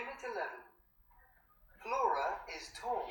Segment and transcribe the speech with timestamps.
[0.00, 0.16] 11.
[1.82, 3.04] Flora is tall.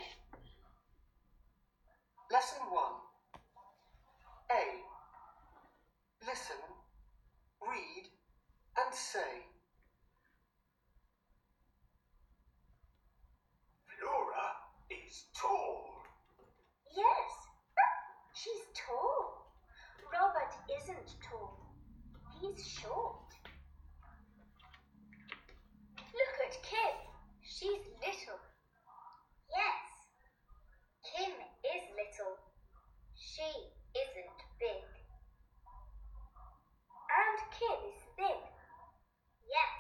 [2.32, 2.84] Lesson 1.
[4.52, 4.64] A.
[6.26, 6.58] Listen,
[7.62, 8.06] read,
[8.78, 9.46] and say.
[14.00, 14.48] Flora
[14.90, 16.02] is tall.
[16.98, 17.32] Yes,
[18.34, 19.54] she's tall.
[20.12, 21.60] Robert isn't tall.
[22.42, 23.30] He's short.
[26.20, 26.96] Look at Kim.
[27.44, 28.40] She's little.
[29.50, 29.86] Yes,
[31.06, 32.36] Kim is little.
[33.16, 33.46] She
[33.94, 34.84] isn't big.
[37.10, 38.42] And Kim is thin.
[39.48, 39.80] Yes,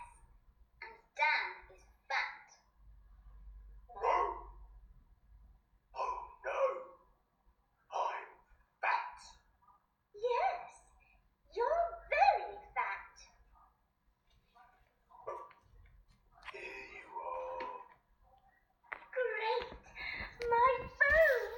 [0.81, 2.47] and Dan is fat.
[4.01, 4.17] No.
[5.95, 6.61] Oh no.
[7.93, 8.29] I'm
[8.81, 9.19] fat.
[10.15, 10.63] Yes,
[11.55, 13.15] you're very fat.
[16.51, 17.69] Here you are.
[19.13, 19.69] Great!
[20.49, 21.55] My phone!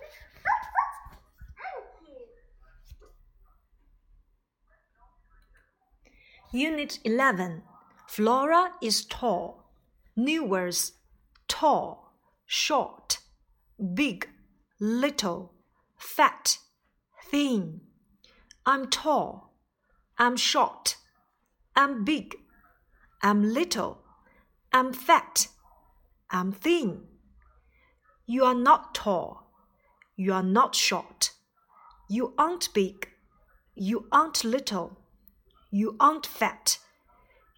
[1.55, 2.27] Thank you.
[6.53, 7.63] Unit 11
[8.07, 9.71] Flora is tall.
[10.17, 10.91] New words
[11.47, 12.13] tall,
[12.45, 13.19] short,
[13.93, 14.27] big,
[14.77, 15.53] little,
[15.97, 16.57] fat,
[17.23, 17.79] thin.
[18.65, 19.53] I'm tall.
[20.17, 20.97] I'm short.
[21.73, 22.35] I'm big.
[23.23, 24.03] I'm little.
[24.73, 25.47] I'm fat.
[26.29, 27.03] I'm thin.
[28.25, 29.53] You are not tall.
[30.17, 31.31] You are not short.
[32.09, 33.07] You aren't big.
[33.73, 35.00] You aren't little.
[35.71, 36.79] You aren't fat.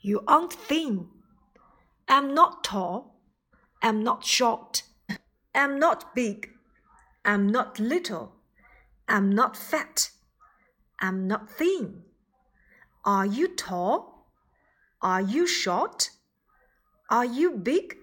[0.02, 1.08] You aren't thin.
[2.08, 3.19] I'm not tall.
[3.81, 4.84] I'm not short.
[5.56, 6.52] I'm not big.
[7.25, 8.34] I'm not little.
[9.09, 10.12] I'm not fat.
[11.00, 12.03] I'm not thin.
[13.03, 14.28] Are you tall?
[15.02, 16.12] Are you short?
[17.09, 17.97] Are you big?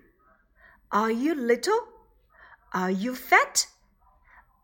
[0.91, 1.81] Are you little?
[2.75, 3.67] Are you fat?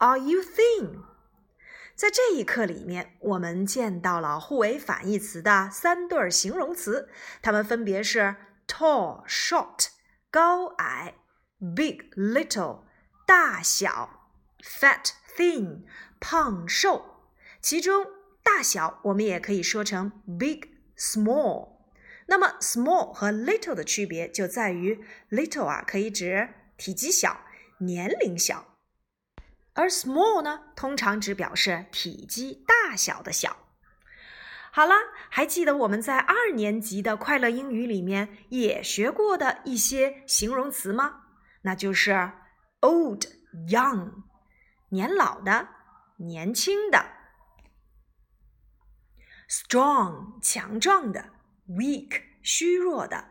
[0.01, 1.03] Are you thin?
[1.97, 7.09] 在这一课里面，我们见到了互为反义词的三对形容词，
[7.41, 8.37] 它们分别是
[8.69, 9.87] tall、short
[10.31, 11.15] 高矮
[11.75, 12.83] ，big、little
[13.27, 14.29] 大小
[14.63, 15.85] ，fat、thin
[16.21, 17.31] 胖瘦。
[17.63, 18.07] 其中
[18.45, 20.65] 大小我们也可以说成 big、
[20.99, 21.79] small。
[22.27, 27.41] 那么 small 和 little 的区别就在于 little 啊可以指体积小、
[27.79, 28.76] 年龄小。
[29.77, 33.59] 而 small 呢，通常只表示体积大小的小。
[34.73, 34.95] 好了，
[35.31, 41.23] 还记得我们在二年级的快乐英语里面也学过的一些形容词吗？
[41.63, 42.33] 那就是
[42.81, 43.25] old、
[43.69, 44.25] young，
[44.91, 45.69] 年老的、
[46.19, 47.07] 年轻的
[49.49, 51.31] ；strong，强壮的
[51.69, 53.29] ；weak，虚弱的。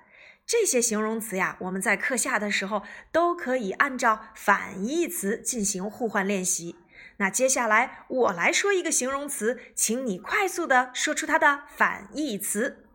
[0.47, 6.75] 这些形容词呀，我们在课下的时候都可以按照反义词进行互换练习。
[7.17, 12.87] 那接下来我来说一个形容词，请你快速的说出它的反义词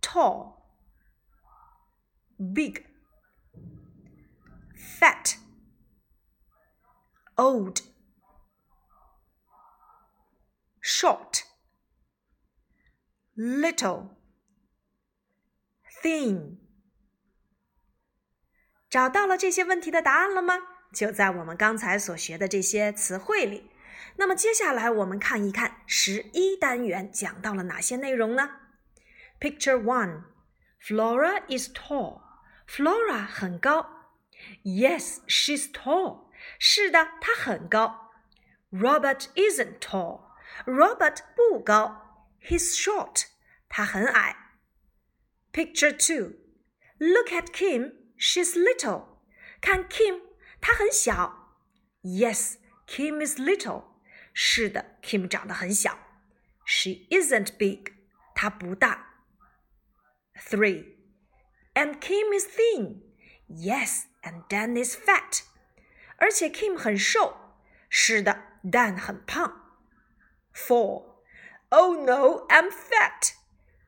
[0.00, 0.58] ：tall、
[2.54, 2.84] big、
[4.76, 5.36] fat、
[7.34, 7.80] old、
[10.80, 11.42] short、
[13.34, 14.10] little、
[16.02, 16.65] thin。
[18.95, 20.59] 找到了这些问题的答案了吗？
[20.93, 23.71] 就在我们刚才所学的这些词汇里。
[24.17, 28.49] 那么接下来我们看一看十一单元讲到了哪些内容呢？
[29.39, 30.23] Picture one:
[30.81, 32.21] Flora is tall.
[32.67, 33.87] Flora 很高。
[34.63, 36.25] Yes, she's tall.
[36.59, 38.11] 是的，她很高。
[38.71, 40.23] Robert isn't tall.
[40.65, 42.27] Robert 不高。
[42.41, 43.27] He's short.
[43.69, 44.35] 他很矮。
[45.53, 46.33] Picture two:
[46.97, 47.93] Look at Kim.
[48.17, 49.05] She's little.
[49.61, 50.21] 看 Kim，
[50.59, 51.55] 她很小。
[52.03, 52.57] Yes,
[52.87, 53.83] Kim is little.
[54.33, 55.97] 是的，Kim 长得很小。
[56.65, 57.93] She isn't big.
[58.35, 59.07] 她不大。
[60.35, 60.95] Three.
[61.73, 63.01] And Kim is thin.
[63.47, 65.43] Yes, and Dan is fat.
[66.17, 67.37] 而且 Kim 很瘦。
[67.89, 69.77] 是的，Dan 很胖。
[70.53, 71.19] Four.
[71.69, 73.33] Oh no, I'm fat.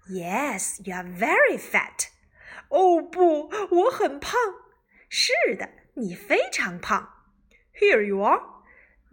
[0.09, 2.09] Yes, you are very fat.
[2.69, 4.38] 哦不，我很胖。
[5.09, 7.09] 是的，你非常胖。
[7.75, 8.41] Here you are.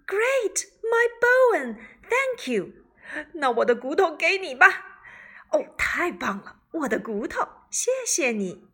[0.05, 1.77] Great, my bone.
[2.03, 2.69] Thank you.
[3.33, 4.67] 那我的骨头给你吧。
[5.51, 8.67] 哦，太棒了，我的骨头，谢谢你。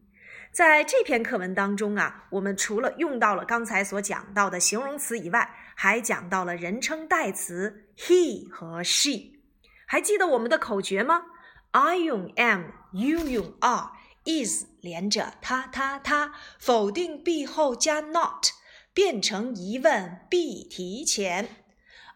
[0.52, 9.40] 在这篇课文当中啊，我们除了用到了刚才所讲到的形容词以外，还讲到了人称代词 he 和 she。
[9.86, 11.24] 还记得我们的口诀吗
[11.72, 13.92] ？I 用 am，you 用 are。
[14.26, 18.48] Is 连着他他他，否定 be 后加 not，
[18.94, 21.64] 变成疑问 be 提前。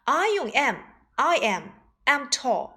[0.04, 2.72] I 用 am，I am，I'm tall。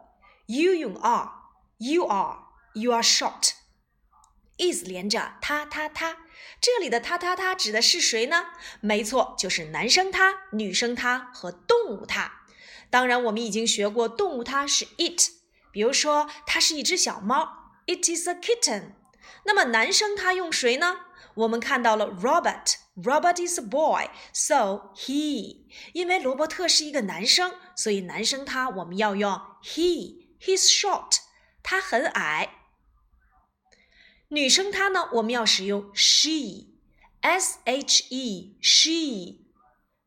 [0.47, 3.53] You 用 are，you are，you are short。
[4.57, 6.17] is 连着他他他，
[6.61, 8.47] 这里的他他他指的是谁呢？
[8.81, 12.33] 没错，就是男生他、女生他和动物它。
[12.91, 15.31] 当然，我们已经学过动物它是 it，
[15.71, 17.47] 比如说它是一只小猫
[17.87, 18.95] ，it is a kitten。
[19.46, 21.02] 那么男生他用谁呢？
[21.36, 25.66] 我们看到了 Robert，Robert is a boy，so he。
[25.94, 31.18] 因为罗伯特是一个男生，所以男生他我们要用 he，he's short，
[31.64, 32.60] 他很矮。
[34.30, 39.44] 女生她呢，我们要使用 she，s h e，she。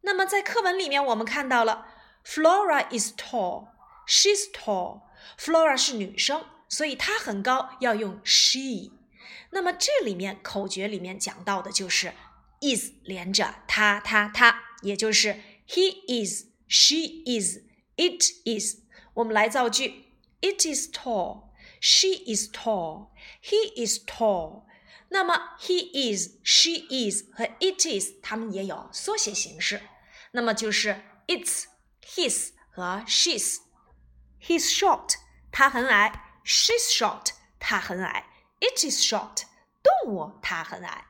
[0.02, 1.87] 那么在课文里面，我们看到了
[2.25, 8.90] Flora is tall，she's tall。Flora 是女生，所以她很高，要用 she。
[9.51, 12.13] 那么这里面口诀里面讲到的就是
[12.62, 18.78] is 连着他他他，也就是 he is，she is，it is。
[19.13, 20.06] 我们来造句
[20.42, 21.51] ：It is tall。
[21.80, 23.10] She is tall.
[23.44, 24.66] He is tall.
[25.10, 29.81] 那么 he is, she is 和 it is 它们也有缩写形式，
[30.31, 31.66] 那么就是 its,
[32.06, 33.57] his 和 she's。
[34.39, 35.16] He's short，
[35.51, 38.25] 他很矮；she's short，她很矮
[38.61, 39.43] ；it is short，
[39.83, 41.07] 动物它很矮。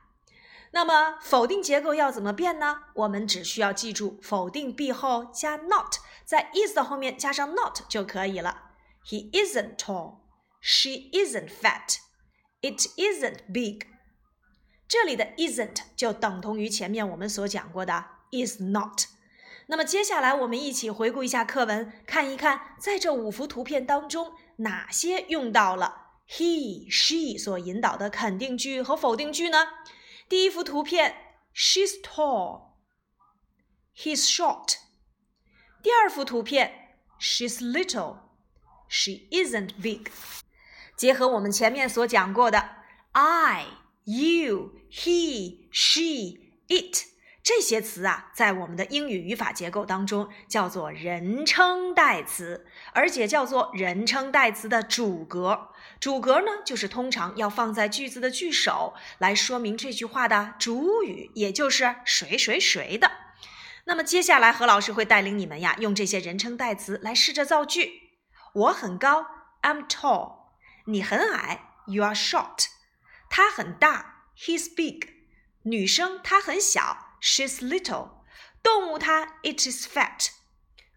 [0.72, 2.84] 那么否定结构要怎么变呢？
[2.94, 8.70] 我们只需要记住否定 be 后加 not，在 is 的后面加上 not 就可以了。
[9.04, 10.22] He isn't tall。
[10.60, 11.98] She isn't fat.
[12.62, 13.86] It isn't big.
[14.88, 19.02] 这里的 isn't 就等同于前面我们所讲过的 is not。
[19.66, 29.66] 那么接下来我们一起回顾一下课文，看一看在这五幅图片当中哪些用到了 he、she 所引导的肯定句和否定句呢？
[30.28, 31.14] 第一幅图片
[31.54, 32.72] ，She's tall.
[33.94, 34.76] He's short.
[35.82, 38.18] 第二幅图片，She's little.
[38.88, 40.10] She isn't big.
[40.96, 42.68] 结合我们前面所讲过的
[43.12, 43.66] ，I、
[44.04, 46.38] you、he、she、
[46.68, 47.11] it
[47.42, 55.70] 这些词啊，在我们的英语语法结构当中叫做人称代词，而且叫做人称代词的主格。
[55.98, 63.10] 主格呢，就是通常要放在句子的句首，来说明这句话的主语，也就是谁谁谁的。
[63.86, 68.12] 那么接下来何老师会带领你们呀，用这些人称代词来试着造句。
[68.54, 69.26] 我很高
[69.62, 70.52] ，I'm tall。
[70.86, 72.66] 你很矮，You are short。
[73.28, 75.08] 他很大，He's big。
[75.64, 78.09] 女生她很小 ，She's little。
[78.63, 80.29] 动物它，It is fat。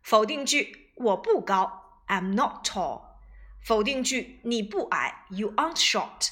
[0.03, 3.03] 否定句，我不高，I'm not tall。
[3.63, 6.31] 否定句，你不矮，You aren't short。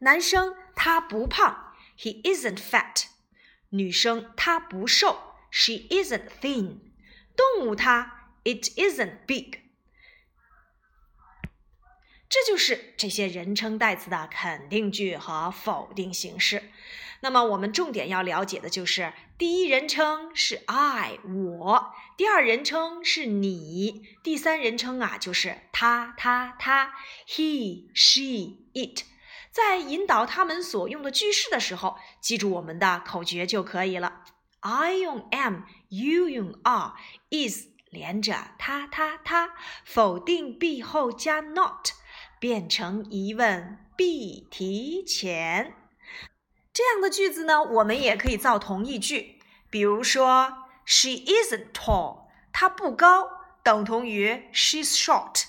[0.00, 3.06] 男生他不胖，He isn't fat。
[3.70, 6.80] 女生她不瘦，She isn't thin。
[7.36, 9.58] 动物它，It isn't big。
[12.35, 16.63] 这就是这些人称代词的肯定句和否定形式。
[17.21, 29.03] 那么我们重点要了解的就是，第一人称是 I 我，第二人称是你，第三人称啊就是他他他 he she it。
[29.49, 34.23] 在引导他们所用的句式的时候，记住我们的口诀就可以了。
[34.59, 39.51] I 用 am，you 用 are，is 连着他他他，
[39.85, 41.91] 否定 be 后加 not。
[42.45, 45.73] 变成疑问必提前，
[46.71, 49.41] 这样的句子呢，我们也可以造同义句。
[49.71, 53.27] 比如说，She isn't tall，她不高，
[53.63, 55.45] 等同于 She's short。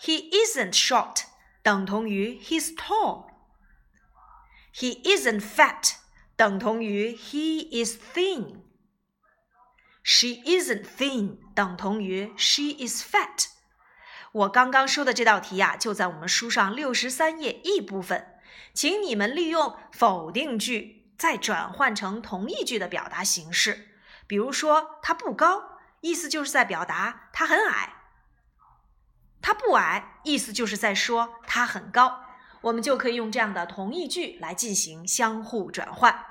[0.00, 1.24] He isn't short，
[1.64, 3.26] 等同于 He's tall。
[4.72, 5.96] He isn't fat，
[6.36, 8.62] 等同于 He is thin。
[10.04, 13.48] She isn't thin，等同于 She is fat。
[14.32, 18.38] 我刚刚说的这道题呀，就在我们书上六十三页 E 部分，
[18.72, 23.88] 请你们利用否定句再转换成同义句的表达形式。
[24.26, 27.90] 比如说，他不高，意思就是在表达他很矮；
[29.42, 32.24] 他不矮，意思就是在说他很高。
[32.62, 36.24] 我们就可以用这样的同义句来进行相互转换。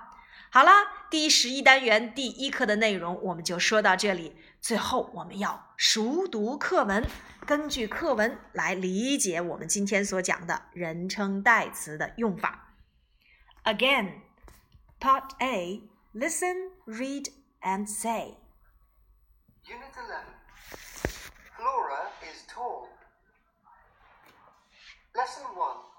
[0.49, 4.35] 好啦，第十一单元第一课的内容我们就说到这里。
[4.61, 7.03] 最后，我们要熟读课文，
[7.47, 12.75] 根据课文来理解我们今天所讲的人称代词的用法。
[13.63, 14.21] Again,
[14.99, 18.37] Part A: Listen, read, and say.
[19.65, 20.35] Unit Eleven.
[21.57, 22.87] Flora is tall.
[25.15, 25.90] Lesson One.